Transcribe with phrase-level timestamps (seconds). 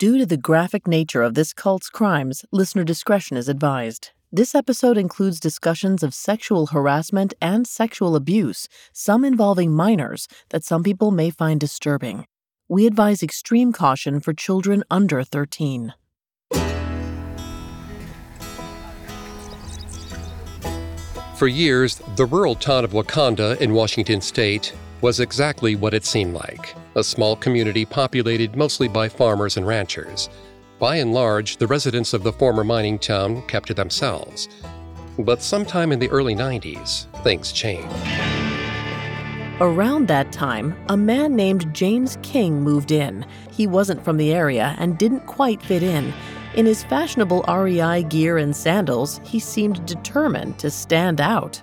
[0.00, 4.12] Due to the graphic nature of this cult's crimes, listener discretion is advised.
[4.32, 10.82] This episode includes discussions of sexual harassment and sexual abuse, some involving minors, that some
[10.82, 12.24] people may find disturbing.
[12.66, 15.92] We advise extreme caution for children under 13.
[21.36, 24.72] For years, the rural town of Wauconda in Washington state
[25.02, 30.28] was exactly what it seemed like a small community populated mostly by farmers and ranchers.
[30.78, 34.48] By and large, the residents of the former mining town kept to themselves.
[35.18, 37.94] But sometime in the early 90s, things changed.
[39.60, 43.26] Around that time, a man named James King moved in.
[43.50, 46.14] He wasn't from the area and didn't quite fit in.
[46.54, 51.60] In his fashionable REI gear and sandals, he seemed determined to stand out.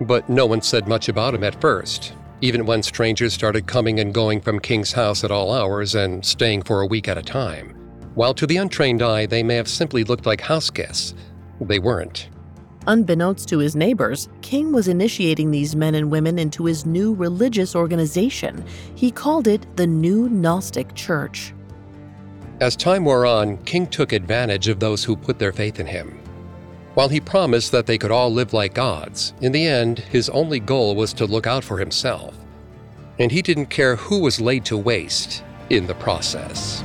[0.00, 4.12] But no one said much about him at first, even when strangers started coming and
[4.12, 7.70] going from King's house at all hours and staying for a week at a time.
[8.16, 11.14] While to the untrained eye, they may have simply looked like house guests,
[11.58, 12.28] they weren't.
[12.86, 17.74] Unbeknownst to his neighbors, King was initiating these men and women into his new religious
[17.74, 18.62] organization.
[18.94, 21.54] He called it the New Gnostic Church.
[22.60, 26.20] As time wore on, King took advantage of those who put their faith in him.
[26.94, 30.60] While he promised that they could all live like gods, in the end, his only
[30.60, 32.36] goal was to look out for himself.
[33.18, 36.84] And he didn't care who was laid to waste in the process.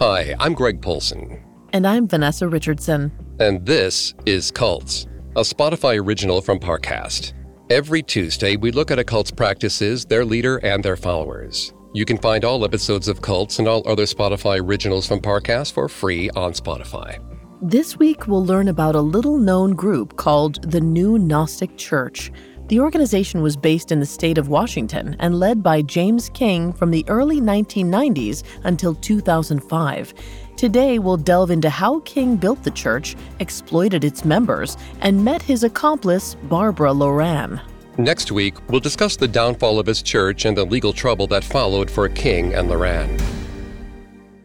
[0.00, 1.42] Hi, I'm Greg Polcyn.
[1.72, 3.10] And I'm Vanessa Richardson.
[3.40, 7.34] And this is Cults a Spotify original from Parcast.
[7.68, 11.74] Every Tuesday, we look at a cult's practices, their leader, and their followers.
[11.92, 15.88] You can find all episodes of Cults and all other Spotify originals from Parcast for
[15.88, 17.18] free on Spotify.
[17.60, 22.30] This week, we'll learn about a little known group called the New Gnostic Church.
[22.68, 26.92] The organization was based in the state of Washington and led by James King from
[26.92, 30.14] the early 1990s until 2005.
[30.56, 35.64] Today, we'll delve into how King built the church, exploited its members, and met his
[35.64, 37.60] accomplice, Barbara Loran.
[37.98, 41.90] Next week, we'll discuss the downfall of his church and the legal trouble that followed
[41.90, 43.20] for King and Loran.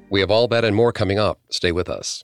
[0.10, 1.40] We have all that and more coming up.
[1.50, 2.24] Stay with us.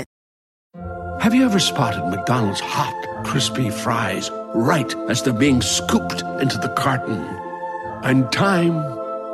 [1.21, 6.73] Have you ever spotted McDonald's hot, crispy fries right as they're being scooped into the
[6.75, 7.23] carton?
[8.03, 8.81] And time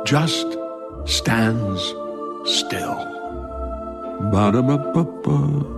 [0.04, 0.46] just
[1.06, 1.80] stands
[2.44, 3.06] still.
[4.30, 5.76] Ba-da-ba-ba-ba.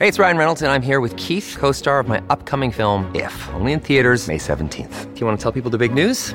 [0.00, 3.08] Hey, it's Ryan Reynolds, and I'm here with Keith, co star of my upcoming film,
[3.14, 5.14] If, only in theaters, May 17th.
[5.14, 6.34] Do you want to tell people the big news?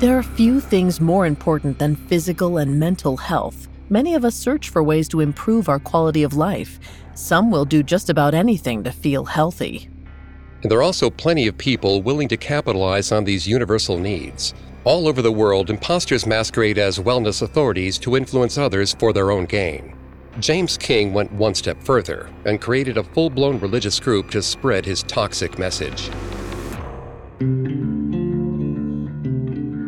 [0.00, 3.68] There are few things more important than physical and mental health.
[3.90, 6.80] Many of us search for ways to improve our quality of life.
[7.14, 9.90] Some will do just about anything to feel healthy.
[10.62, 14.54] And there are also plenty of people willing to capitalize on these universal needs.
[14.84, 19.44] All over the world, imposters masquerade as wellness authorities to influence others for their own
[19.44, 19.94] gain.
[20.38, 24.86] James King went one step further and created a full blown religious group to spread
[24.86, 26.08] his toxic message.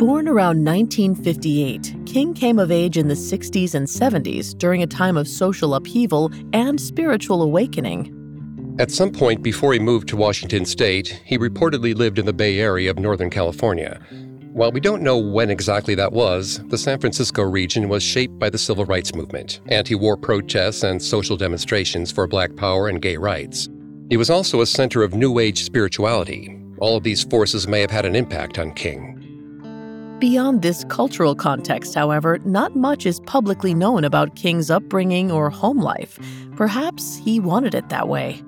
[0.02, 5.16] Born around 1958, King came of age in the 60s and 70s during a time
[5.16, 8.12] of social upheaval and spiritual awakening.
[8.80, 12.58] At some point before he moved to Washington state, he reportedly lived in the Bay
[12.58, 14.00] Area of Northern California.
[14.52, 18.50] While we don't know when exactly that was, the San Francisco region was shaped by
[18.50, 23.18] the civil rights movement, anti war protests, and social demonstrations for black power and gay
[23.18, 23.68] rights.
[24.10, 26.58] It was also a center of New Age spirituality.
[26.80, 29.21] All of these forces may have had an impact on King.
[30.22, 35.80] Beyond this cultural context, however, not much is publicly known about King's upbringing or home
[35.80, 36.16] life.
[36.54, 38.40] Perhaps he wanted it that way.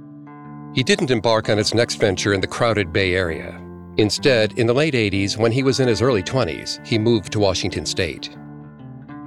[0.73, 3.61] He didn't embark on his next venture in the crowded Bay Area.
[3.97, 7.41] Instead, in the late 80s, when he was in his early 20s, he moved to
[7.41, 8.31] Washington State.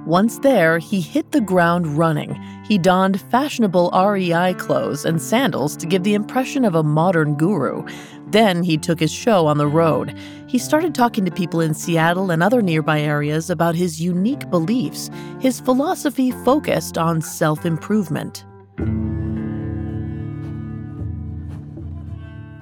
[0.06, 2.34] Once there, he hit the ground running.
[2.64, 7.84] He donned fashionable REI clothes and sandals to give the impression of a modern guru.
[8.30, 10.16] Then he took his show on the road.
[10.46, 15.10] He started talking to people in Seattle and other nearby areas about his unique beliefs.
[15.40, 18.44] His philosophy focused on self improvement.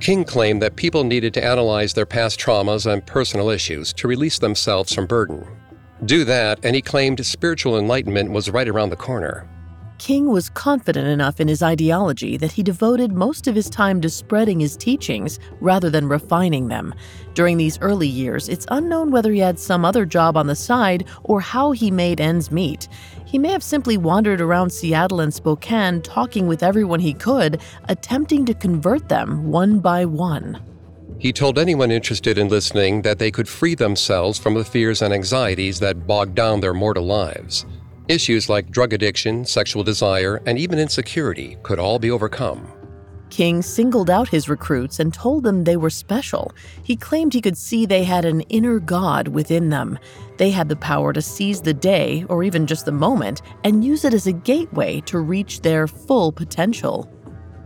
[0.00, 4.38] King claimed that people needed to analyze their past traumas and personal issues to release
[4.38, 5.44] themselves from burden.
[6.04, 9.48] Do that, and he claimed spiritual enlightenment was right around the corner.
[9.98, 14.10] King was confident enough in his ideology that he devoted most of his time to
[14.10, 16.94] spreading his teachings rather than refining them.
[17.34, 21.06] During these early years, it's unknown whether he had some other job on the side
[21.24, 22.88] or how he made ends meet.
[23.24, 28.44] He may have simply wandered around Seattle and Spokane talking with everyone he could, attempting
[28.46, 30.62] to convert them one by one.
[31.18, 35.14] He told anyone interested in listening that they could free themselves from the fears and
[35.14, 37.64] anxieties that bogged down their mortal lives.
[38.08, 42.72] Issues like drug addiction, sexual desire, and even insecurity could all be overcome.
[43.30, 46.52] King singled out his recruits and told them they were special.
[46.84, 49.98] He claimed he could see they had an inner God within them.
[50.38, 54.04] They had the power to seize the day, or even just the moment, and use
[54.04, 57.10] it as a gateway to reach their full potential.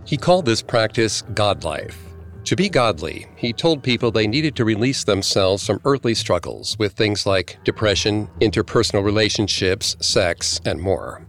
[0.06, 2.09] He called this practice God life.
[2.50, 6.94] To be godly, he told people they needed to release themselves from earthly struggles with
[6.94, 11.24] things like depression, interpersonal relationships, sex, and more.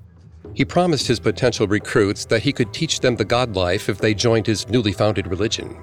[0.56, 4.16] He promised his potential recruits that he could teach them the God life if they
[4.16, 5.78] joined his newly founded religion.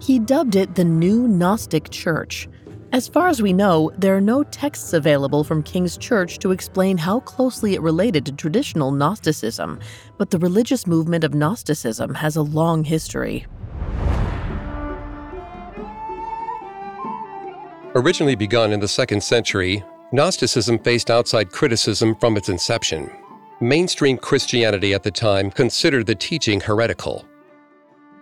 [0.00, 2.48] He dubbed it the New Gnostic Church.
[2.92, 6.96] As far as we know, there are no texts available from King's Church to explain
[6.96, 9.80] how closely it related to traditional Gnosticism,
[10.16, 13.48] but the religious movement of Gnosticism has a long history.
[17.96, 19.82] Originally begun in the second century,
[20.12, 23.10] Gnosticism faced outside criticism from its inception.
[23.60, 27.24] Mainstream Christianity at the time considered the teaching heretical.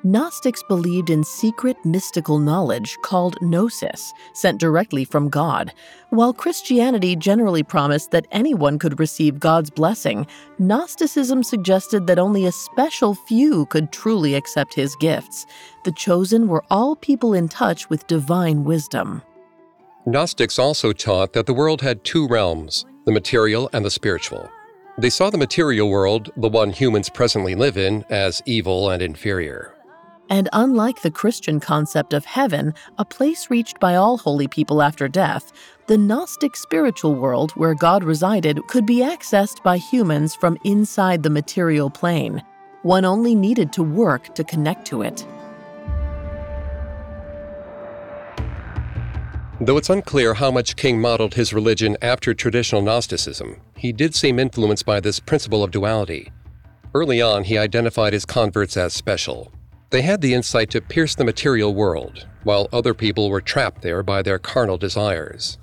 [0.05, 5.75] Gnostics believed in secret mystical knowledge called gnosis, sent directly from God.
[6.11, 10.26] While Christianity generally promised that anyone could receive God's blessing,
[10.59, 15.44] Gnosticism suggested that only a special few could truly accept his gifts.
[15.85, 19.21] The chosen were all people in touch with divine wisdom.
[20.08, 24.49] Gnostics also taught that the world had two realms the material and the spiritual.
[24.96, 29.75] They saw the material world, the one humans presently live in, as evil and inferior.
[30.31, 35.08] And unlike the Christian concept of heaven, a place reached by all holy people after
[35.08, 35.52] death,
[35.88, 41.31] the Gnostic spiritual world where God resided could be accessed by humans from inside the
[41.31, 42.43] material plane.
[42.81, 45.26] One only needed to work to connect to it.
[49.60, 54.38] Though it's unclear how much King modeled his religion after traditional Gnosticism, he did seem
[54.38, 56.31] influenced by this principle of duality.
[56.94, 59.52] Early on, he identified his converts as special.
[59.90, 64.05] They had the insight to pierce the material world, while other people were trapped there
[64.05, 65.58] by their carnal desires.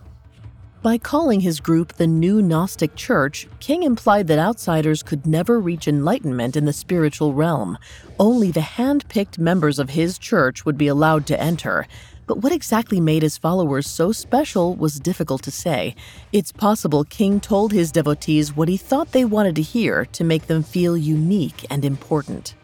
[0.84, 5.88] By calling his group the New Gnostic Church, King implied that outsiders could never reach
[5.88, 7.78] enlightenment in the spiritual realm.
[8.20, 11.88] Only the hand picked members of his church would be allowed to enter.
[12.28, 15.96] But what exactly made his followers so special was difficult to say.
[16.32, 20.48] It's possible King told his devotees what he thought they wanted to hear to make
[20.48, 22.56] them feel unique and important.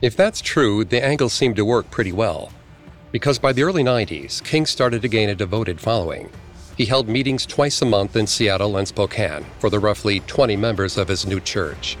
[0.00, 2.50] If that's true, the angle seemed to work pretty well.
[3.12, 6.30] Because by the early 90s, King started to gain a devoted following.
[6.76, 10.98] He held meetings twice a month in Seattle and Spokane for the roughly 20 members
[10.98, 11.96] of his new church.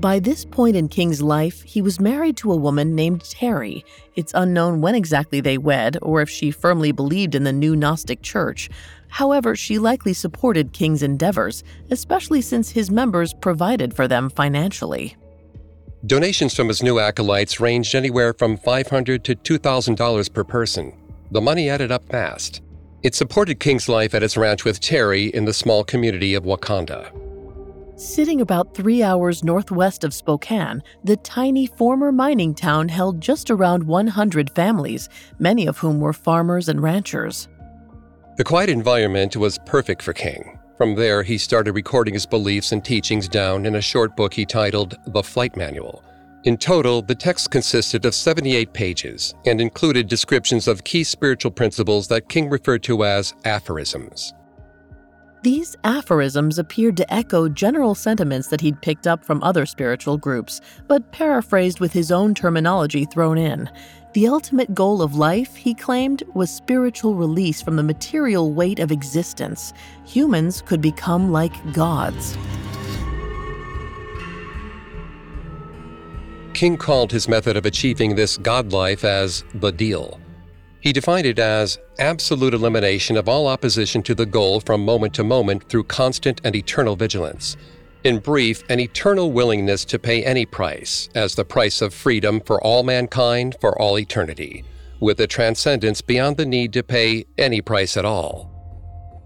[0.00, 3.84] By this point in King's life, he was married to a woman named Terry.
[4.16, 8.22] It's unknown when exactly they wed or if she firmly believed in the new Gnostic
[8.22, 8.70] church.
[9.08, 15.18] However, she likely supported King's endeavors, especially since his members provided for them financially.
[16.06, 20.94] Donations from his new acolytes ranged anywhere from $500 to $2,000 per person.
[21.30, 22.62] The money added up fast.
[23.02, 27.12] It supported King's life at his ranch with Terry in the small community of Wauconda.
[28.00, 33.82] Sitting about three hours northwest of Spokane, the tiny former mining town held just around
[33.84, 37.46] 100 families, many of whom were farmers and ranchers.
[38.38, 40.58] The quiet environment was perfect for King.
[40.78, 44.46] From there, he started recording his beliefs and teachings down in a short book he
[44.46, 46.02] titled The Flight Manual.
[46.44, 52.08] In total, the text consisted of 78 pages and included descriptions of key spiritual principles
[52.08, 54.32] that King referred to as aphorisms.
[55.42, 60.60] These aphorisms appeared to echo general sentiments that he'd picked up from other spiritual groups,
[60.86, 63.70] but paraphrased with his own terminology thrown in.
[64.12, 68.92] The ultimate goal of life, he claimed, was spiritual release from the material weight of
[68.92, 69.72] existence.
[70.04, 72.36] Humans could become like gods.
[76.52, 80.20] King called his method of achieving this God life as the deal.
[80.80, 85.24] He defined it as absolute elimination of all opposition to the goal from moment to
[85.24, 87.56] moment through constant and eternal vigilance.
[88.02, 92.62] In brief, an eternal willingness to pay any price as the price of freedom for
[92.64, 94.64] all mankind for all eternity,
[95.00, 98.48] with a transcendence beyond the need to pay any price at all.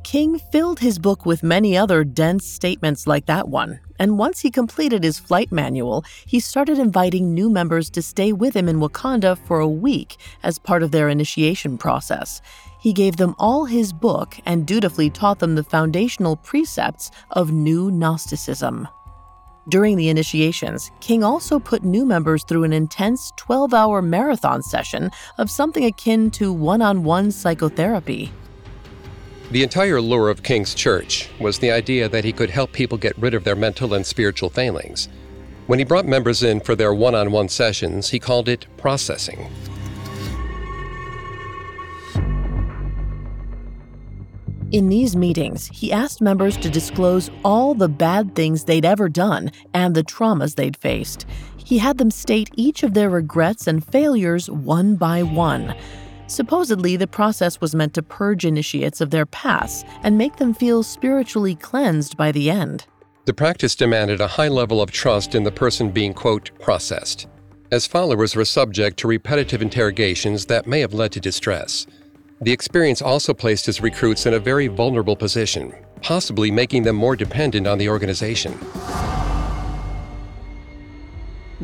[0.03, 4.51] King filled his book with many other dense statements like that one, and once he
[4.51, 9.37] completed his flight manual, he started inviting new members to stay with him in Wauconda
[9.37, 12.41] for a week as part of their initiation process.
[12.81, 17.91] He gave them all his book and dutifully taught them the foundational precepts of New
[17.91, 18.89] Gnosticism.
[19.71, 25.11] During the initiations, King also put new members through an intense 12 hour marathon session
[25.39, 28.31] of something akin to one on one psychotherapy.
[29.51, 33.17] The entire lure of King's church was the idea that he could help people get
[33.19, 35.09] rid of their mental and spiritual failings.
[35.67, 39.49] When he brought members in for their one on one sessions, he called it processing.
[44.73, 49.53] In these meetings, he asked members to disclose all the bad things they'd ever done
[49.73, 51.27] and the traumas they'd faced.
[51.57, 55.77] He had them state each of their regrets and failures one by one.
[56.27, 60.83] Supposedly, the process was meant to purge initiates of their past and make them feel
[60.83, 62.87] spiritually cleansed by the end.
[63.27, 67.27] The practice demanded a high level of trust in the person being, quote, processed,
[67.71, 71.87] as followers were subject to repetitive interrogations that may have led to distress.
[72.41, 77.17] The experience also placed his recruits in a very vulnerable position, possibly making them more
[77.17, 78.59] dependent on the organization.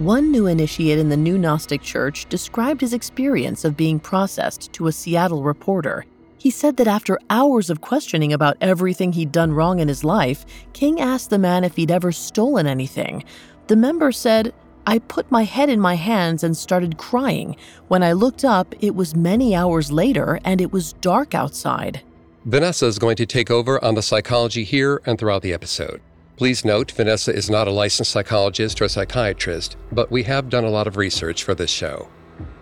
[0.01, 4.87] One new initiate in the New Gnostic Church described his experience of being processed to
[4.87, 6.07] a Seattle reporter.
[6.39, 10.47] He said that after hours of questioning about everything he'd done wrong in his life,
[10.73, 13.25] King asked the man if he'd ever stolen anything.
[13.67, 14.55] The member said,
[14.87, 17.55] I put my head in my hands and started crying.
[17.89, 22.01] When I looked up, it was many hours later and it was dark outside.
[22.47, 26.01] Vanessa is going to take over on the psychology here and throughout the episode.
[26.41, 30.71] Please note, Vanessa is not a licensed psychologist or psychiatrist, but we have done a
[30.71, 32.09] lot of research for this show.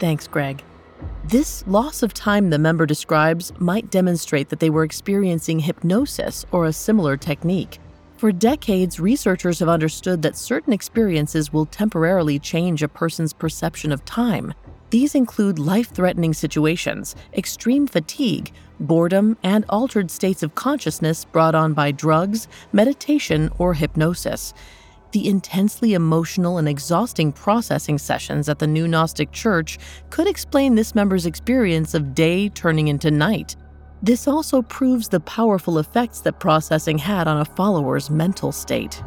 [0.00, 0.64] Thanks, Greg.
[1.22, 6.64] This loss of time the member describes might demonstrate that they were experiencing hypnosis or
[6.64, 7.78] a similar technique.
[8.16, 14.04] For decades, researchers have understood that certain experiences will temporarily change a person's perception of
[14.04, 14.54] time.
[14.90, 21.74] These include life threatening situations, extreme fatigue, boredom, and altered states of consciousness brought on
[21.74, 24.54] by drugs, meditation, or hypnosis.
[25.12, 29.78] The intensely emotional and exhausting processing sessions at the New Gnostic Church
[30.10, 33.56] could explain this member's experience of day turning into night.
[34.02, 39.02] This also proves the powerful effects that processing had on a follower's mental state.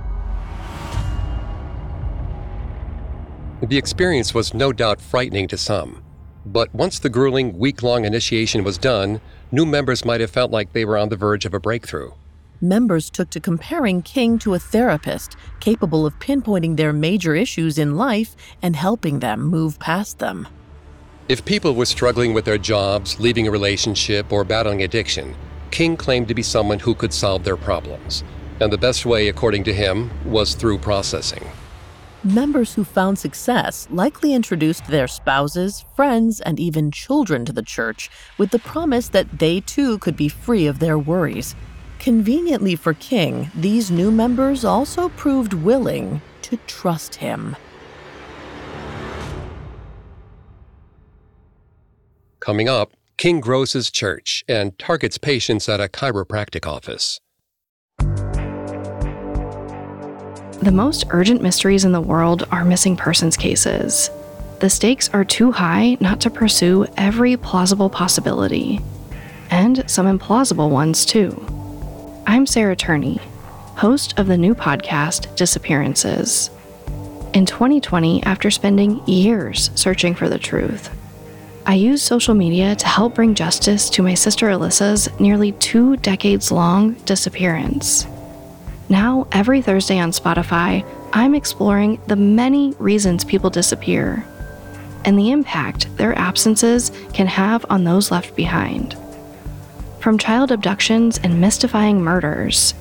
[3.62, 6.04] The experience was no doubt frightening to some.
[6.48, 10.74] But once the grueling week long initiation was done, new members might have felt like
[10.74, 12.12] they were on the verge of a breakthrough.
[12.60, 17.96] Members took to comparing King to a therapist capable of pinpointing their major issues in
[17.96, 20.48] life and helping them move past them.
[21.30, 25.36] If people were struggling with their jobs, leaving a relationship, or battling addiction,
[25.70, 28.24] King claimed to be someone who could solve their problems.
[28.60, 31.48] And the best way, according to him, was through processing.
[32.24, 38.12] Members who found success likely introduced their spouses, friends, and even children to the church
[38.38, 41.56] with the promise that they too could be free of their worries.
[41.98, 47.56] Conveniently for King, these new members also proved willing to trust him.
[52.40, 57.20] Coming up, King grows his church and targets patients at a chiropractic office.
[60.62, 64.12] The most urgent mysteries in the world are missing persons cases.
[64.60, 68.80] The stakes are too high not to pursue every plausible possibility,
[69.50, 71.44] and some implausible ones too.
[72.28, 73.20] I'm Sarah Turney,
[73.78, 76.52] host of the new podcast Disappearances.
[77.34, 80.96] In 2020, after spending years searching for the truth,
[81.66, 86.52] I used social media to help bring justice to my sister Alyssa's nearly two decades
[86.52, 88.06] long disappearance.
[88.92, 94.26] Now, every Thursday on Spotify, I'm exploring the many reasons people disappear
[95.06, 98.98] and the impact their absences can have on those left behind.
[100.02, 102.74] From child abductions and mystifying murders,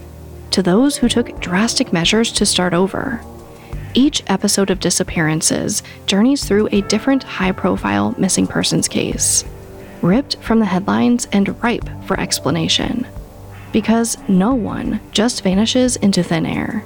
[0.50, 3.20] to those who took drastic measures to start over.
[3.94, 9.44] Each episode of Disappearances journeys through a different high profile missing persons case,
[10.02, 13.06] ripped from the headlines and ripe for explanation.
[13.72, 16.84] Because no one just vanishes into thin air.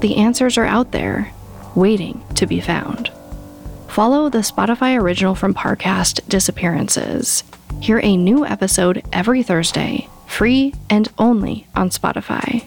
[0.00, 1.32] The answers are out there,
[1.74, 3.12] waiting to be found.
[3.88, 7.44] Follow the Spotify original from Parcast Disappearances.
[7.80, 12.66] Hear a new episode every Thursday, free and only on Spotify.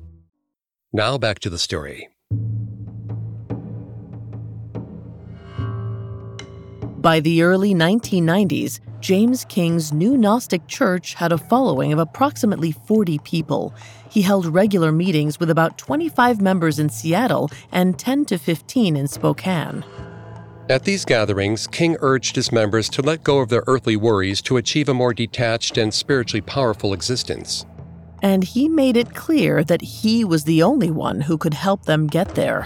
[0.93, 2.09] Now back to the story.
[6.97, 13.19] By the early 1990s, James King's new Gnostic church had a following of approximately 40
[13.19, 13.73] people.
[14.09, 19.07] He held regular meetings with about 25 members in Seattle and 10 to 15 in
[19.07, 19.85] Spokane.
[20.69, 24.57] At these gatherings, King urged his members to let go of their earthly worries to
[24.57, 27.65] achieve a more detached and spiritually powerful existence.
[28.21, 32.07] And he made it clear that he was the only one who could help them
[32.07, 32.65] get there.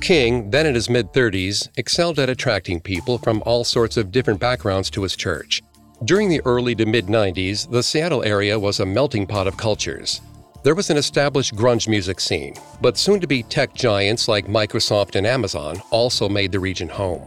[0.00, 4.38] King, then in his mid 30s, excelled at attracting people from all sorts of different
[4.38, 5.62] backgrounds to his church.
[6.04, 10.20] During the early to mid 90s, the Seattle area was a melting pot of cultures.
[10.62, 15.14] There was an established grunge music scene, but soon to be tech giants like Microsoft
[15.14, 17.26] and Amazon also made the region home.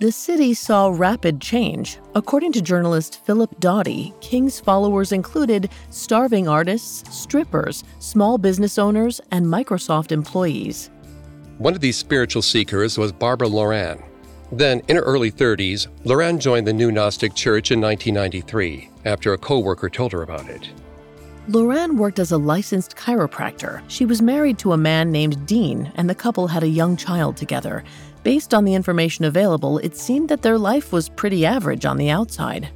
[0.00, 1.98] The city saw rapid change.
[2.16, 9.46] According to journalist Philip Dawdy, King's followers included starving artists, strippers, small business owners, and
[9.46, 10.90] Microsoft employees.
[11.58, 14.02] One of these spiritual seekers was Barbara Loran.
[14.50, 19.38] Then, in her early 30s, Loran joined the New Gnostic Church in 1993 after a
[19.38, 20.70] co worker told her about it.
[21.48, 23.82] Loran worked as a licensed chiropractor.
[23.88, 27.36] She was married to a man named Dean, and the couple had a young child
[27.36, 27.84] together.
[28.24, 32.08] Based on the information available, it seemed that their life was pretty average on the
[32.08, 32.70] outside.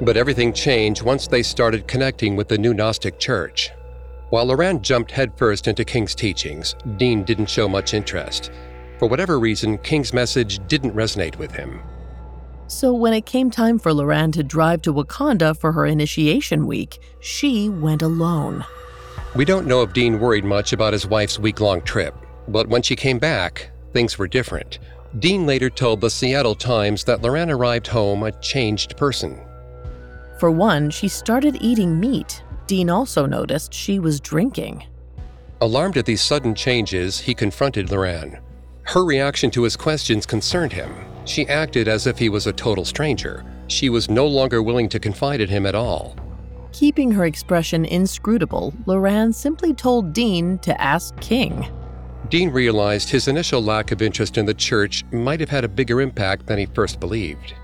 [0.00, 3.70] But everything changed once they started connecting with the New Gnostic Church.
[4.30, 8.50] While Loran jumped headfirst into King's teachings, Dean didn't show much interest.
[8.98, 11.80] For whatever reason, King's message didn't resonate with him.
[12.66, 16.98] So when it came time for Loran to drive to Wauconda for her initiation week,
[17.20, 18.64] she went alone.
[19.36, 22.16] We don't know if Dean worried much about his wife's week long trip,
[22.48, 24.80] but when she came back, things were different.
[25.20, 29.40] Dean later told the Seattle Times that Loran arrived home a changed person.
[30.40, 32.42] For one, she started eating meat.
[32.66, 34.84] Dean also noticed she was drinking.
[35.60, 38.40] Alarmed at these sudden changes, he confronted Loran.
[38.82, 40.92] Her reaction to his questions concerned him.
[41.24, 43.44] She acted as if he was a total stranger.
[43.68, 46.16] She was no longer willing to confide in him at all.
[46.72, 51.68] Keeping her expression inscrutable, Loran simply told Dean to ask King.
[52.28, 56.00] Dean realized his initial lack of interest in the church might have had a bigger
[56.00, 57.54] impact than he first believed.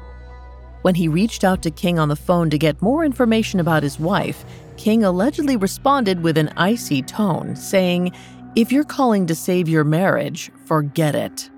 [0.82, 3.98] When he reached out to King on the phone to get more information about his
[3.98, 4.44] wife,
[4.76, 8.12] King allegedly responded with an icy tone, saying,
[8.56, 11.50] If you're calling to save your marriage, forget it.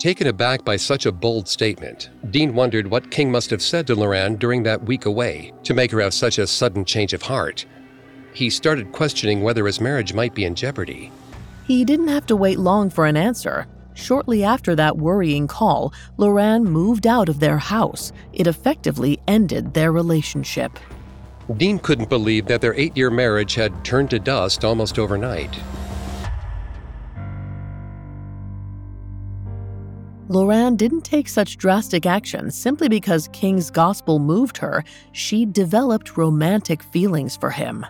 [0.00, 3.94] Taken aback by such a bold statement, Dean wondered what King must have said to
[3.94, 7.66] Loran during that week away to make her have such a sudden change of heart.
[8.32, 11.12] He started questioning whether his marriage might be in jeopardy.
[11.66, 13.66] He didn't have to wait long for an answer.
[13.92, 18.10] Shortly after that worrying call, Loran moved out of their house.
[18.32, 20.78] It effectively ended their relationship.
[21.58, 25.54] Dean couldn't believe that their eight year marriage had turned to dust almost overnight.
[30.30, 34.84] Loran didn't take such drastic action simply because King's gospel moved her.
[35.10, 37.84] She developed romantic feelings for him.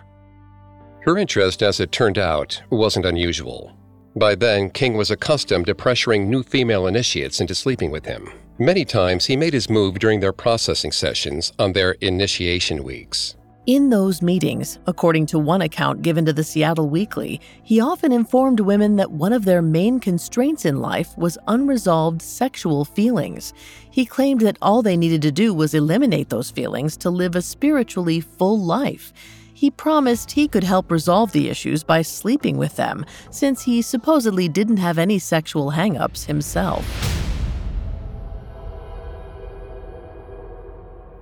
[1.01, 3.77] Her interest, as it turned out, wasn't unusual.
[4.15, 8.27] By then, King was accustomed to pressuring new female initiates into sleeping with him.
[8.57, 13.35] Many times, he made his move during their processing sessions on their initiation weeks.
[13.67, 18.59] In those meetings, according to one account given to the Seattle Weekly, he often informed
[18.59, 23.53] women that one of their main constraints in life was unresolved sexual feelings.
[23.91, 27.41] He claimed that all they needed to do was eliminate those feelings to live a
[27.43, 29.13] spiritually full life.
[29.53, 34.49] He promised he could help resolve the issues by sleeping with them, since he supposedly
[34.49, 37.20] didn't have any sexual hangups himself.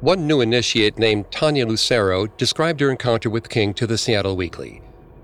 [0.02, 4.82] One new initiate named Tanya Lucero described her encounter with King to the Seattle Weekly.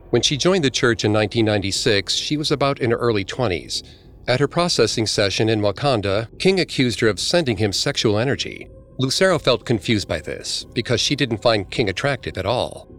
[0.09, 3.83] When she joined the church in 1996, she was about in her early 20s.
[4.27, 8.67] At her processing session in Wauconda, King accused her of sending him sexual energy.
[8.97, 12.89] Lucero felt confused by this because she didn't find King attractive at all.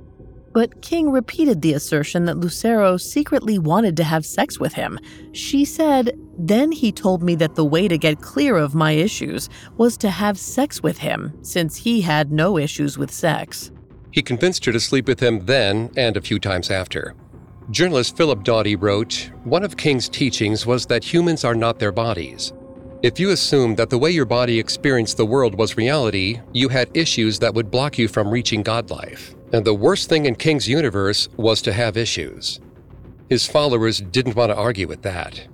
[0.56, 4.98] But King repeated the assertion that Lucero secretly wanted to have sex with him.
[5.32, 9.50] She said, Then he told me that the way to get clear of my issues
[9.76, 13.70] was to have sex with him, since he had no issues with sex.
[14.12, 17.14] He convinced her to sleep with him then and a few times after.
[17.70, 22.54] Journalist Philip Dawdy wrote One of King's teachings was that humans are not their bodies.
[23.02, 26.96] If you assumed that the way your body experienced the world was reality, you had
[26.96, 29.35] issues that would block you from reaching God life.
[29.52, 32.60] And the worst thing in King's universe was to have issues.
[33.28, 35.46] His followers didn't want to argue with that.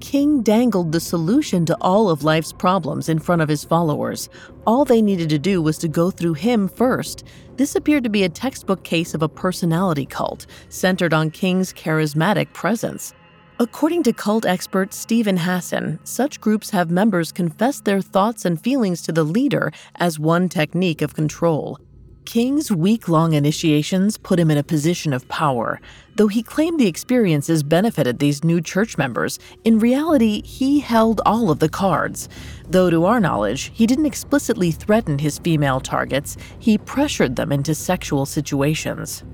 [0.00, 4.28] King dangled the solution to all of life's problems in front of his followers.
[4.66, 7.24] All they needed to do was to go through him first.
[7.56, 12.52] This appeared to be a textbook case of a personality cult, centered on King's charismatic
[12.54, 13.12] presence.
[13.58, 19.02] According to cult expert Steven Hassan, such groups have members confess their thoughts and feelings
[19.02, 21.78] to the leader as one technique of control.
[22.24, 25.80] King's week long initiations put him in a position of power.
[26.16, 31.50] Though he claimed the experiences benefited these new church members, in reality, he held all
[31.50, 32.28] of the cards.
[32.68, 37.74] Though, to our knowledge, he didn't explicitly threaten his female targets, he pressured them into
[37.74, 39.24] sexual situations.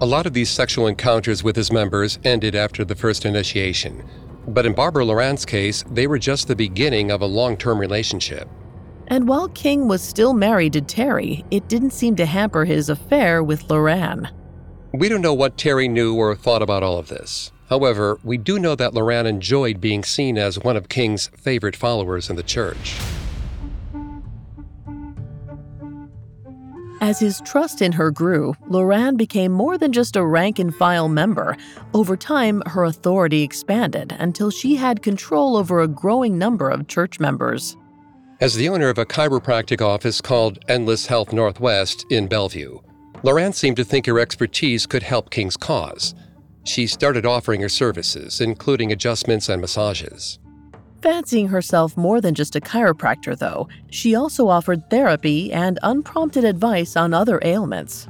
[0.00, 4.04] A lot of these sexual encounters with his members ended after the first initiation.
[4.46, 8.48] But in Barbara Loran's case, they were just the beginning of a long term relationship.
[9.08, 13.42] And while King was still married to Terry, it didn't seem to hamper his affair
[13.42, 14.30] with Loran.
[14.92, 17.50] We don't know what Terry knew or thought about all of this.
[17.70, 22.30] However, we do know that Loran enjoyed being seen as one of King's favorite followers
[22.30, 22.96] in the church.
[27.00, 31.08] As his trust in her grew, Loran became more than just a rank and file
[31.08, 31.56] member.
[31.94, 37.20] Over time, her authority expanded until she had control over a growing number of church
[37.20, 37.76] members.
[38.40, 42.78] As the owner of a chiropractic office called Endless Health Northwest in Bellevue,
[43.24, 46.14] Loran seemed to think her expertise could help King's cause.
[46.62, 50.38] She started offering her services, including adjustments and massages.
[51.02, 56.96] Fancying herself more than just a chiropractor, though, she also offered therapy and unprompted advice
[56.96, 58.06] on other ailments.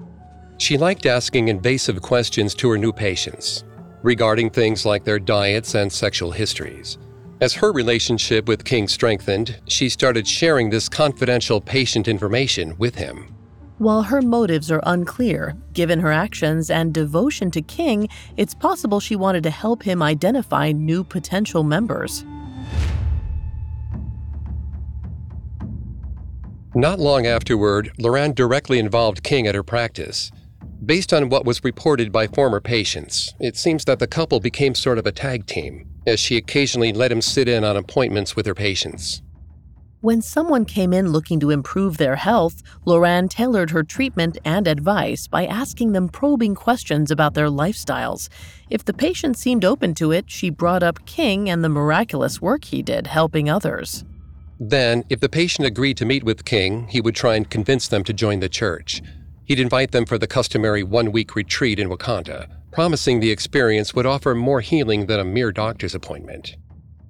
[0.58, 3.64] She liked asking invasive questions to her new patients
[4.02, 6.98] regarding things like their diets and sexual histories.
[7.40, 13.32] As her relationship with King strengthened, she started sharing this confidential patient information with him.
[13.78, 19.14] While her motives are unclear, given her actions and devotion to King, it's possible she
[19.14, 22.24] wanted to help him identify new potential members.
[26.74, 30.32] Not long afterward, Loran directly involved King at her practice.
[30.84, 34.98] Based on what was reported by former patients, it seems that the couple became sort
[34.98, 38.54] of a tag team as she occasionally let him sit in on appointments with her
[38.54, 39.22] patients.
[40.00, 45.26] When someone came in looking to improve their health, Loran tailored her treatment and advice
[45.26, 48.28] by asking them probing questions about their lifestyles.
[48.70, 52.66] If the patient seemed open to it, she brought up King and the miraculous work
[52.66, 54.04] he did helping others.
[54.60, 58.04] Then, if the patient agreed to meet with King, he would try and convince them
[58.04, 59.02] to join the church.
[59.46, 64.06] He'd invite them for the customary one week retreat in Wauconda, promising the experience would
[64.06, 66.56] offer more healing than a mere doctor's appointment.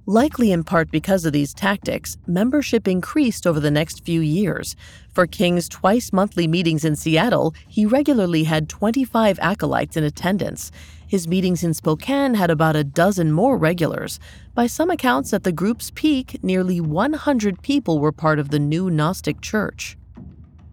[0.06, 4.74] Likely in part because of these tactics, membership increased over the next few years.
[5.12, 10.72] For King's twice monthly meetings in Seattle, he regularly had 25 acolytes in attendance.
[11.06, 14.18] His meetings in Spokane had about a dozen more regulars.
[14.54, 18.90] By some accounts, at the group's peak, nearly 100 people were part of the new
[18.90, 19.98] Gnostic church.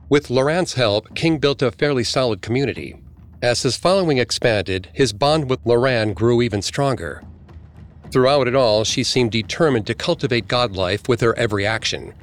[0.08, 2.96] With Loran's help, King built a fairly solid community.
[3.42, 7.22] As his following expanded, his bond with Loran grew even stronger.
[8.12, 12.14] Throughout it all, she seemed determined to cultivate God life with her every action.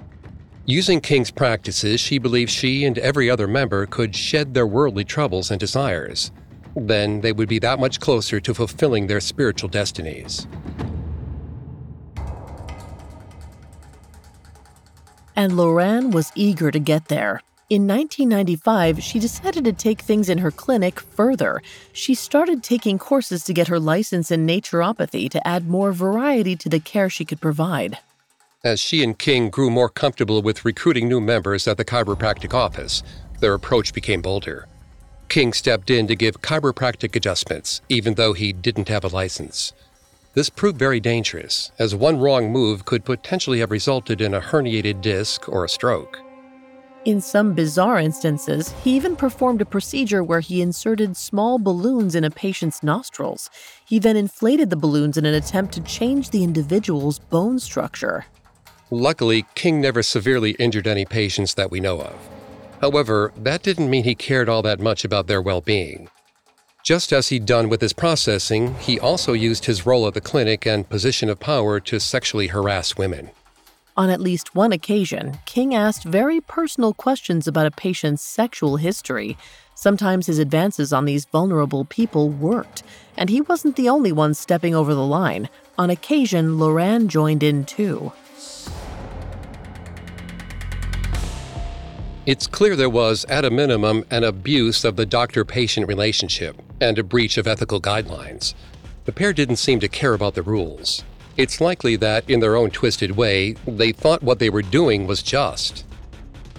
[0.64, 5.50] Using King's practices, she believed she and every other member could shed their worldly troubles
[5.50, 6.30] and desires.
[6.74, 10.46] then they would be that much closer to fulfilling their spiritual destinies.
[15.34, 17.40] And Loran was eager to get there.
[17.72, 21.62] In 1995, she decided to take things in her clinic further.
[21.94, 26.68] She started taking courses to get her license in naturopathy to add more variety to
[26.68, 27.96] the care she could provide.
[28.62, 33.02] As she and King grew more comfortable with recruiting new members at the chiropractic office,
[33.40, 34.68] their approach became bolder.
[35.30, 39.72] King stepped in to give chiropractic adjustments, even though he didn't have a license.
[40.34, 45.00] This proved very dangerous, as one wrong move could potentially have resulted in a herniated
[45.00, 46.20] disc or a stroke.
[47.04, 52.22] In some bizarre instances, he even performed a procedure where he inserted small balloons in
[52.22, 53.50] a patient's nostrils.
[53.84, 58.26] He then inflated the balloons in an attempt to change the individual's bone structure.
[58.90, 62.14] Luckily, King never severely injured any patients that we know of.
[62.80, 66.08] However, that didn't mean he cared all that much about their well being.
[66.84, 70.66] Just as he'd done with his processing, he also used his role at the clinic
[70.66, 73.30] and position of power to sexually harass women.
[73.94, 79.36] On at least one occasion, King asked very personal questions about a patient's sexual history.
[79.74, 82.82] Sometimes his advances on these vulnerable people worked,
[83.18, 85.50] and he wasn't the only one stepping over the line.
[85.76, 88.12] On occasion, Loran joined in too.
[92.24, 96.98] It's clear there was, at a minimum, an abuse of the doctor patient relationship and
[96.98, 98.54] a breach of ethical guidelines.
[99.04, 101.04] The pair didn't seem to care about the rules.
[101.36, 105.22] It's likely that, in their own twisted way, they thought what they were doing was
[105.22, 105.84] just.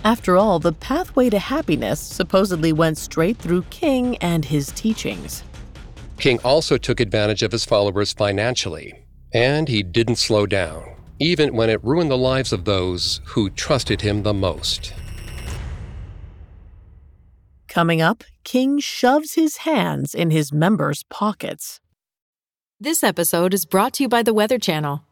[0.03, 5.43] After all, the pathway to happiness supposedly went straight through King and his teachings.
[6.17, 11.69] King also took advantage of his followers financially, and he didn't slow down, even when
[11.69, 14.93] it ruined the lives of those who trusted him the most.
[17.67, 21.79] Coming up, King shoves his hands in his members' pockets.
[22.83, 25.05] This episode is brought to you by the Weather Channel.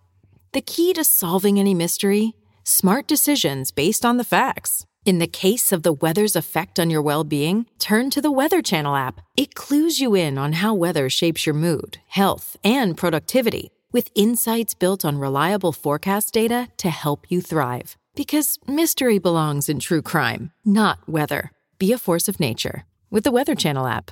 [0.51, 2.34] The key to solving any mystery?
[2.65, 4.86] Smart decisions based on the facts.
[5.05, 8.62] In the case of the weather's effect on your well being, turn to the Weather
[8.62, 9.21] Channel app.
[9.38, 14.73] It clues you in on how weather shapes your mood, health, and productivity, with insights
[14.73, 17.95] built on reliable forecast data to help you thrive.
[18.17, 21.51] Because mystery belongs in true crime, not weather.
[21.79, 24.12] Be a force of nature with the Weather Channel app.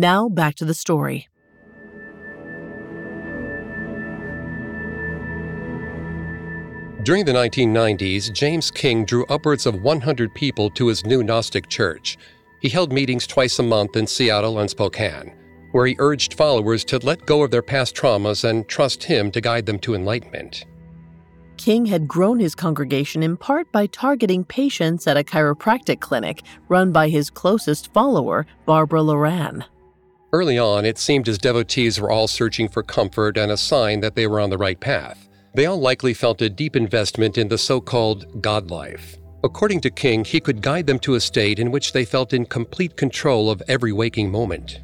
[0.00, 1.26] Now back to the story.
[7.02, 12.16] During the 1990s, James King drew upwards of 100 people to his new Gnostic church.
[12.60, 15.32] He held meetings twice a month in Seattle and Spokane,
[15.72, 19.40] where he urged followers to let go of their past traumas and trust him to
[19.40, 20.64] guide them to enlightenment.
[21.56, 26.92] King had grown his congregation in part by targeting patients at a chiropractic clinic run
[26.92, 29.64] by his closest follower, Barbara Loran.
[30.32, 34.14] Early on, it seemed his devotees were all searching for comfort and a sign that
[34.14, 35.26] they were on the right path.
[35.54, 39.16] They all likely felt a deep investment in the so called God life.
[39.42, 42.44] According to King, he could guide them to a state in which they felt in
[42.44, 44.80] complete control of every waking moment.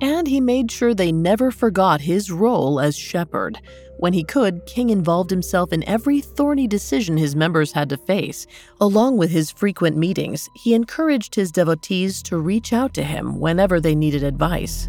[0.00, 3.58] And he made sure they never forgot his role as shepherd.
[3.98, 8.46] When he could, King involved himself in every thorny decision his members had to face.
[8.80, 13.80] Along with his frequent meetings, he encouraged his devotees to reach out to him whenever
[13.80, 14.88] they needed advice.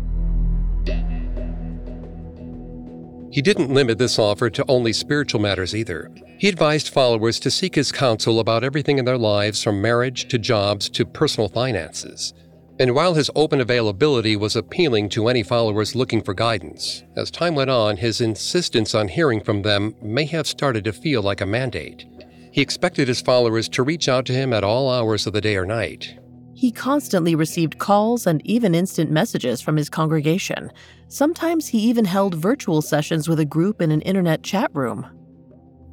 [3.32, 6.12] He didn't limit this offer to only spiritual matters either.
[6.38, 10.38] He advised followers to seek his counsel about everything in their lives from marriage to
[10.38, 12.34] jobs to personal finances.
[12.80, 17.56] And while his open availability was appealing to any followers looking for guidance, as time
[17.56, 21.46] went on, his insistence on hearing from them may have started to feel like a
[21.46, 22.06] mandate.
[22.52, 25.58] He expected his followers to reach out to him at all hours of the day
[25.58, 26.18] or night,
[26.60, 30.70] he constantly received calls and even instant messages from his congregation.
[31.08, 35.08] Sometimes he even held virtual sessions with a group in an internet chat room.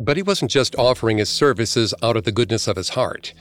[0.01, 3.33] But he wasn't just offering his services out of the goodness of his heart.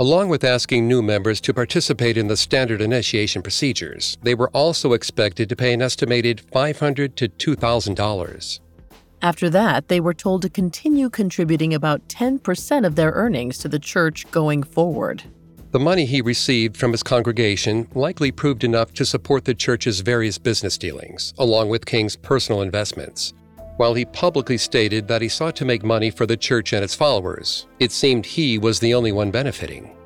[0.00, 4.94] Along with asking new members to participate in the standard initiation procedures, they were also
[4.94, 8.60] expected to pay an estimated 500 to $2,000.
[9.20, 13.78] After that, they were told to continue contributing about 10% of their earnings to the
[13.78, 15.24] church going forward.
[15.72, 20.38] The money he received from his congregation likely proved enough to support the church's various
[20.38, 23.34] business dealings, along with King's personal investments.
[23.80, 26.94] While he publicly stated that he sought to make money for the church and its
[26.94, 29.96] followers, it seemed he was the only one benefiting.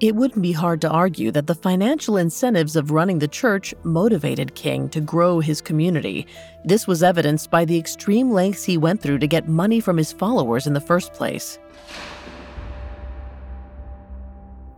[0.00, 4.54] It wouldn't be hard to argue that the financial incentives of running the church motivated
[4.54, 6.26] King to grow his community.
[6.66, 10.12] This was evidenced by the extreme lengths he went through to get money from his
[10.12, 11.58] followers in the first place.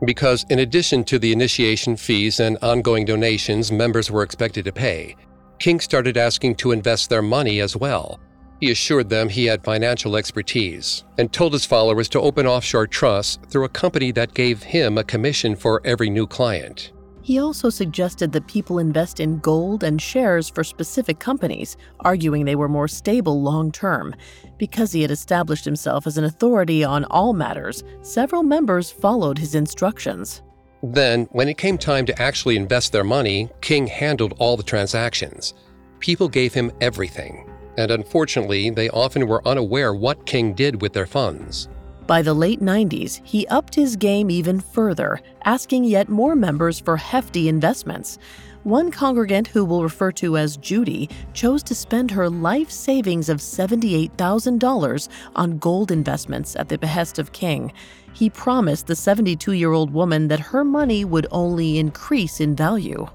[0.05, 5.17] Because in addition to the initiation fees and ongoing donations members were expected to pay,
[5.59, 8.21] King started asking to invest their money as well.
[8.61, 13.39] He assured them he had financial expertise and told his followers to open offshore trusts
[13.51, 16.93] through a company that gave him a commission for every new client.
[17.21, 22.55] He also suggested that people invest in gold and shares for specific companies, arguing they
[22.55, 24.15] were more stable long term.
[24.59, 29.57] Because he had established himself as an authority on all matters, several members followed his
[29.57, 30.43] instructions.
[30.85, 35.53] Then, when it came time to actually invest their money, King handled all the transactions.
[35.99, 41.07] People gave him everything and unfortunately, they often were unaware what King did with their
[41.07, 41.69] funds.
[42.07, 46.97] By the late 90s, he upped his game even further, asking yet more members for
[46.97, 48.19] hefty investments.
[48.63, 53.39] One congregant who we'll refer to as Judy chose to spend her life savings of
[53.39, 57.73] $78,000 on gold investments at the behest of King.
[58.13, 63.07] He promised the 72 year old woman that her money would only increase in value.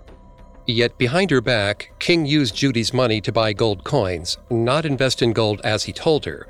[0.68, 5.34] Yet behind her back, King used Judy's money to buy gold coins, not invest in
[5.34, 6.48] gold as he told her.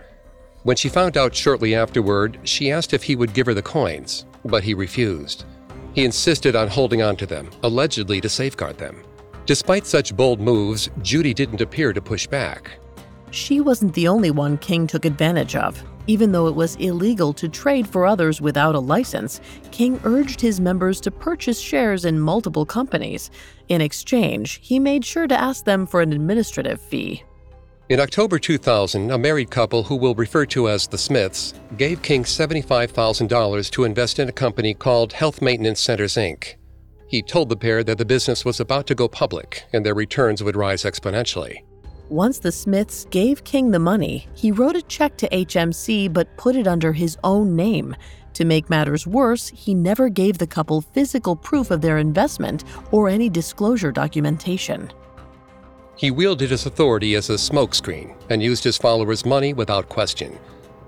[0.64, 4.26] When she found out shortly afterward, she asked if he would give her the coins,
[4.46, 5.46] but he refused.
[5.94, 9.04] He insisted on holding on to them, allegedly to safeguard them.
[9.46, 12.72] Despite such bold moves, Judy didn't appear to push back.
[13.32, 15.84] She wasn't the only one King took advantage of.
[16.08, 19.40] Even though it was illegal to trade for others without a license,
[19.72, 23.30] King urged his members to purchase shares in multiple companies.
[23.70, 27.24] In exchange, he made sure to ask them for an administrative fee.
[27.90, 32.24] In October 2000, a married couple who we'll refer to as the Smiths gave King
[32.24, 36.56] $75,000 to invest in a company called Health Maintenance Centers, Inc.
[37.10, 40.42] He told the pair that the business was about to go public and their returns
[40.42, 41.64] would rise exponentially.
[42.12, 46.58] Once the Smiths gave King the money, he wrote a check to HMC but put
[46.58, 47.96] it under his own name.
[48.34, 53.08] To make matters worse, he never gave the couple physical proof of their investment or
[53.08, 54.92] any disclosure documentation.
[55.96, 60.38] He wielded his authority as a smokescreen and used his followers' money without question.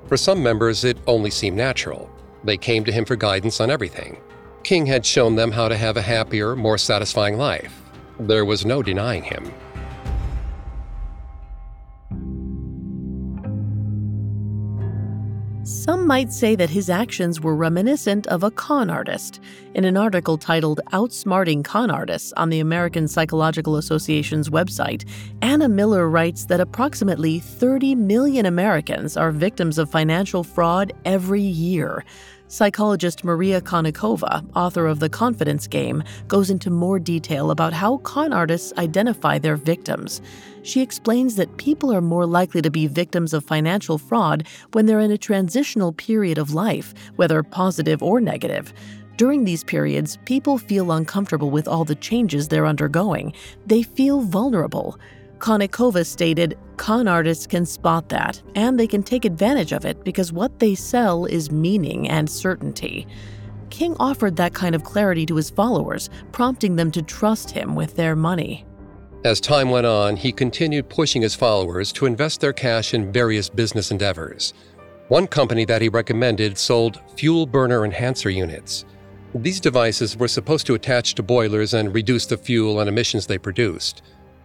[0.08, 2.12] For some members, it only seemed natural.
[2.44, 4.20] They came to him for guidance on everything.
[4.64, 7.82] King had shown them how to have a happier, more satisfying life.
[8.20, 9.54] There was no denying him.
[16.04, 19.40] Some might say that his actions were reminiscent of a con artist.
[19.74, 25.08] In an article titled Outsmarting Con Artists on the American Psychological Association's website,
[25.42, 32.04] Anna Miller writes that approximately 30 million Americans are victims of financial fraud every year.
[32.48, 38.32] Psychologist Maria Konnikova, author of The Confidence Game, goes into more detail about how con
[38.32, 40.22] artists identify their victims.
[40.62, 45.00] She explains that people are more likely to be victims of financial fraud when they're
[45.00, 48.74] in a transitional period of life, whether positive or negative.
[49.18, 53.34] During these periods, people feel uncomfortable with all the changes they're undergoing.
[53.66, 55.00] They feel vulnerable.
[55.44, 60.32] Konnikova stated, con artists can spot that, and they can take advantage of it because
[60.32, 63.06] what they sell is meaning and certainty.
[63.70, 67.98] King offered that kind of clarity to his followers, prompting them to trust him with
[67.98, 68.66] their money.
[69.26, 73.50] As time went on, he continued pushing his followers to invest their cash in various
[73.50, 74.54] business endeavors.
[75.10, 78.86] One company that he recommended sold fuel burner enhancer units.
[79.36, 83.38] These devices were supposed to attach to boilers and reduce the fuel and emissions they
[83.38, 84.04] produced.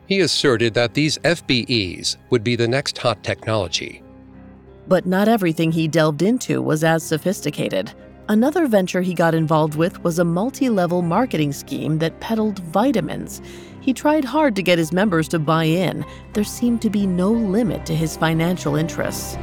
[0.08, 4.02] He asserted that these FBEs would be the next hot technology.
[4.88, 7.92] But not everything he delved into was as sophisticated.
[8.30, 13.42] Another venture he got involved with was a multi level marketing scheme that peddled vitamins.
[13.82, 16.06] He tried hard to get his members to buy in.
[16.32, 19.36] There seemed to be no limit to his financial interests.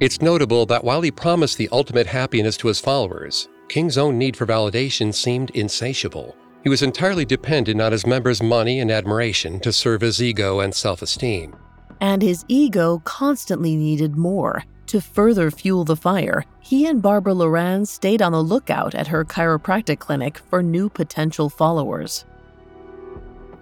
[0.00, 4.36] It's notable that while he promised the ultimate happiness to his followers, King's own need
[4.36, 6.36] for validation seemed insatiable.
[6.62, 10.74] He was entirely dependent on his members' money and admiration to serve his ego and
[10.74, 11.56] self esteem.
[11.98, 14.62] And his ego constantly needed more.
[14.88, 19.24] To further fuel the fire, he and Barbara Loran stayed on the lookout at her
[19.24, 22.26] chiropractic clinic for new potential followers.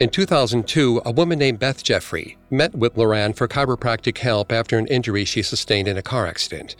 [0.01, 4.89] In 2002, a woman named Beth Jeffrey met with Loran for chiropractic help after an
[4.89, 6.75] injury she sustained in a car accident.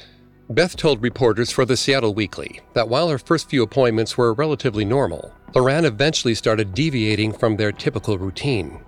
[0.51, 4.85] Beth told reporters for the Seattle Weekly that while her first few appointments were relatively
[4.85, 8.81] normal, Loran eventually started deviating from their typical routine.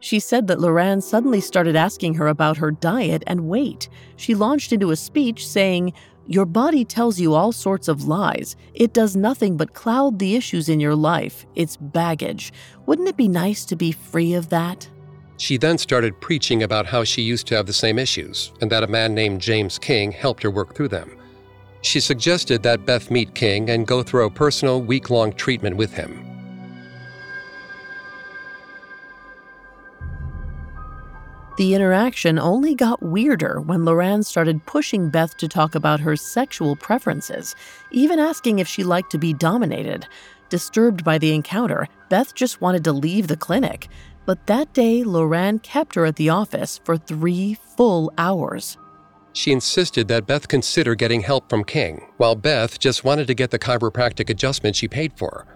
[0.00, 3.88] She said that Loran suddenly started asking her about her diet and weight.
[4.16, 5.94] She launched into a speech saying,
[6.26, 8.54] Your body tells you all sorts of lies.
[8.74, 11.46] It does nothing but cloud the issues in your life.
[11.54, 12.52] It's baggage.
[12.84, 14.90] Wouldn't it be nice to be free of that?
[15.36, 18.84] She then started preaching about how she used to have the same issues and that
[18.84, 21.10] a man named James King helped her work through them.
[21.82, 25.92] She suggested that Beth meet King and go through a personal week long treatment with
[25.92, 26.28] him.
[31.58, 36.76] The interaction only got weirder when Loran started pushing Beth to talk about her sexual
[36.76, 37.54] preferences,
[37.90, 40.06] even asking if she liked to be dominated.
[40.48, 43.88] Disturbed by the encounter, Beth just wanted to leave the clinic.
[44.24, 48.76] But that day, Loran kept her at the office for three full hours.
[49.32, 53.50] She insisted that Beth consider getting help from King, while Beth just wanted to get
[53.50, 55.46] the chiropractic adjustment she paid for.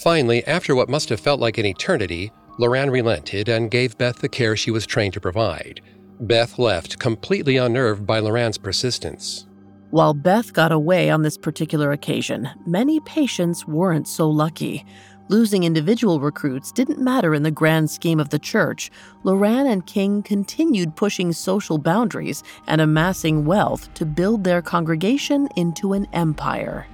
[0.00, 4.28] Finally, after what must have felt like an eternity, Loran relented and gave Beth the
[4.28, 5.80] care she was trained to provide.
[6.20, 9.46] Beth left completely unnerved by Loran's persistence.
[9.90, 14.84] While Beth got away on this particular occasion, many patients weren't so lucky.
[15.30, 18.90] Losing individual recruits didn't matter in the grand scheme of the church.
[19.22, 25.92] Loran and King continued pushing social boundaries and amassing wealth to build their congregation into
[25.92, 26.88] an empire.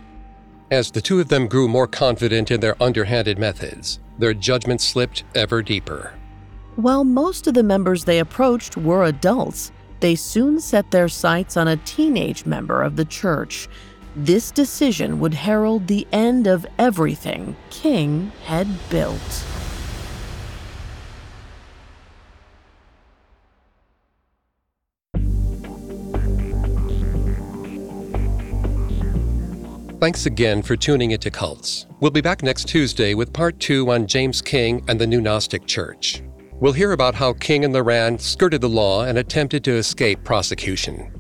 [0.71, 5.25] As the two of them grew more confident in their underhanded methods, their judgment slipped
[5.35, 6.13] ever deeper.
[6.75, 11.69] While most of the members they approached were adults, they soon set their sights on
[11.69, 13.67] a teenage member of the church.
[14.19, 19.21] This decision would herald the end of everything King had built.
[30.01, 31.87] Thanks again for tuning into Cults.
[32.01, 35.67] We'll be back next Tuesday with part two on James King and the New Gnostic
[35.67, 36.23] Church.
[36.55, 41.13] We'll hear about how King and Loran skirted the law and attempted to escape prosecution.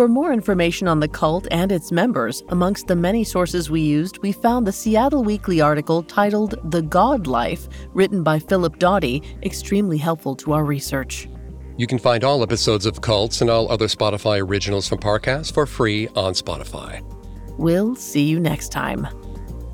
[0.00, 4.16] For more information on the cult and its members, amongst the many sources we used,
[4.22, 9.98] we found the Seattle Weekly article titled The God Life, written by Philip Dawdy, extremely
[9.98, 11.28] helpful to our research.
[11.76, 15.66] You can find all episodes of Cults and all other Spotify originals from Parcast for
[15.66, 17.02] free on Spotify.
[17.58, 19.06] We'll see you next time.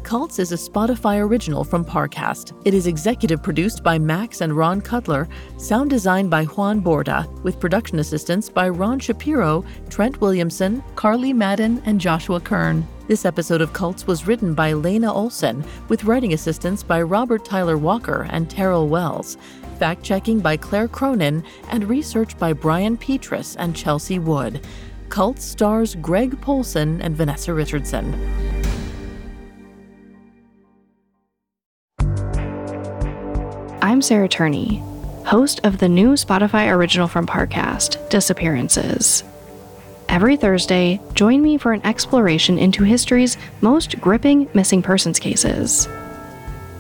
[0.07, 2.53] Cults is a Spotify original from Parcast.
[2.65, 7.59] It is executive produced by Max and Ron Cutler, sound designed by Juan Borda, with
[7.59, 12.87] production assistance by Ron Shapiro, Trent Williamson, Carly Madden, and Joshua Kern.
[13.09, 17.77] This episode of Cults was written by Lena Olson, with writing assistance by Robert Tyler
[17.77, 19.37] Walker and Terrell Wells,
[19.81, 24.65] fact checking by Claire Cronin, and research by Brian Petrus and Chelsea Wood.
[25.09, 28.66] Cults stars Greg Polcyn and Vanessa Richardson.
[33.87, 34.83] I'm Sarah Turney,
[35.27, 39.23] host of the new Spotify original from Parcast, Disappearances.
[40.09, 45.87] Every Thursday, join me for an exploration into history's most gripping missing persons cases.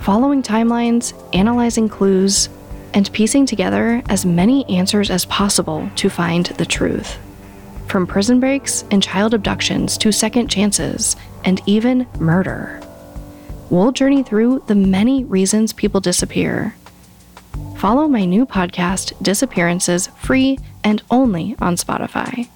[0.01, 2.49] Following timelines, analyzing clues,
[2.93, 7.19] and piecing together as many answers as possible to find the truth.
[7.87, 12.81] From prison breaks and child abductions to second chances and even murder.
[13.71, 16.75] We'll journey through the many reasons people disappear
[17.77, 22.49] Follow my new podcast, Disappearances, free and only on Spotify.